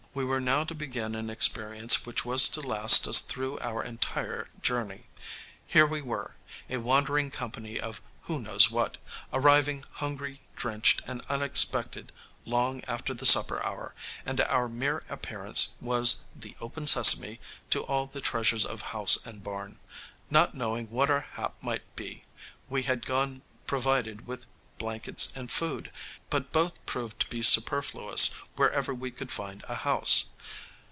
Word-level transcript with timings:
We 0.13 0.25
were 0.25 0.41
now 0.41 0.65
to 0.65 0.75
begin 0.75 1.15
an 1.15 1.29
experience 1.29 2.05
which 2.05 2.25
was 2.25 2.49
to 2.49 2.59
last 2.61 3.07
us 3.07 3.21
through 3.21 3.59
our 3.59 3.81
entire 3.81 4.49
journey. 4.61 5.05
Here 5.65 5.85
we 5.85 6.01
were, 6.01 6.35
a 6.69 6.75
wandering 6.81 7.31
company 7.31 7.79
of 7.79 8.01
who 8.23 8.41
knows 8.41 8.69
what, 8.69 8.97
arriving 9.31 9.85
hungry, 9.89 10.41
drenched 10.53 11.01
and 11.07 11.21
unexpected 11.29 12.11
long 12.43 12.83
after 12.89 13.13
the 13.13 13.25
supper 13.25 13.63
hour, 13.65 13.95
and 14.25 14.41
our 14.41 14.67
mere 14.67 15.05
appearance 15.07 15.75
was 15.79 16.25
the 16.35 16.57
"open 16.59 16.87
sesame" 16.87 17.39
to 17.69 17.81
all 17.81 18.05
the 18.05 18.19
treasures 18.19 18.65
of 18.65 18.81
house 18.91 19.17
and 19.25 19.45
barn. 19.45 19.79
Not 20.29 20.53
knowing 20.53 20.89
what 20.89 21.09
our 21.09 21.21
hap 21.35 21.55
might 21.63 21.83
be, 21.95 22.25
we 22.67 22.83
had 22.83 23.05
gone 23.05 23.43
provided 23.65 24.27
with 24.27 24.45
blankets 24.77 25.31
and 25.35 25.51
food, 25.51 25.91
but 26.31 26.51
both 26.51 26.83
proved 26.87 27.19
to 27.19 27.27
be 27.27 27.43
superfluous 27.43 28.33
wherever 28.55 28.95
we 28.95 29.11
could 29.11 29.31
find 29.31 29.63
a 29.67 29.75
house. 29.75 30.31